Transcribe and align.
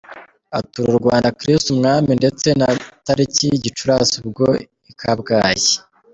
atura 0.59 0.89
u 0.93 0.99
Rwanda. 1.01 1.33
Kristu 1.39 1.67
Umwami 1.75 2.11
ndetse 2.19 2.47
na 2.59 2.69
tariki 3.05 3.47
Gicurasi 3.63 4.15
ubwo 4.23 4.45
i 4.91 4.93
Kabgayi. 4.99 5.71